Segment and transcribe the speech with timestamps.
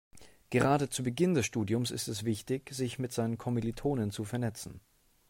[0.49, 4.79] Gerade zu Beginn des Studiums ist es wichtig, sich mit seinen Kommilitonen zu vernetzen.